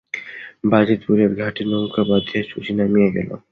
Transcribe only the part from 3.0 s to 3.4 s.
গেল।